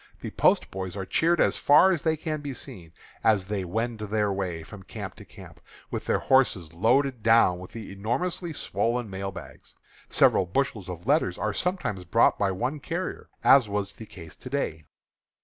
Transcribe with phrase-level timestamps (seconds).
[0.19, 2.91] The post boys are cheered as far as they can be seen,
[3.23, 7.69] as they wend their way from camp to camp, with their horses loaded down with
[7.71, 9.75] the enormously swollen mail bags.
[10.09, 14.49] Several bushels of letters are sometimes brought by one carrier, as was the case to
[14.49, 14.85] day.